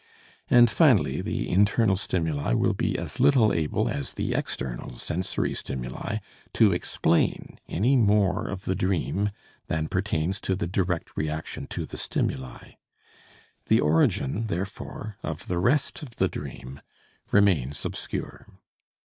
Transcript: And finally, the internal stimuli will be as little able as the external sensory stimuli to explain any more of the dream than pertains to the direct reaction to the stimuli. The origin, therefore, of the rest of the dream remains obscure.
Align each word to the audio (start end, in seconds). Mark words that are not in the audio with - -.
And 0.49 0.67
finally, 0.67 1.21
the 1.21 1.47
internal 1.47 1.95
stimuli 1.95 2.53
will 2.53 2.73
be 2.73 2.97
as 2.97 3.19
little 3.19 3.53
able 3.53 3.87
as 3.87 4.13
the 4.13 4.33
external 4.33 4.93
sensory 4.93 5.53
stimuli 5.53 6.17
to 6.53 6.73
explain 6.73 7.59
any 7.69 7.95
more 7.95 8.47
of 8.47 8.65
the 8.65 8.73
dream 8.73 9.29
than 9.67 9.87
pertains 9.89 10.41
to 10.41 10.55
the 10.55 10.65
direct 10.65 11.15
reaction 11.15 11.67
to 11.67 11.85
the 11.85 11.97
stimuli. 11.97 12.71
The 13.67 13.79
origin, 13.79 14.47
therefore, 14.47 15.17
of 15.21 15.45
the 15.45 15.59
rest 15.59 16.01
of 16.01 16.15
the 16.15 16.27
dream 16.27 16.81
remains 17.31 17.85
obscure. 17.85 18.47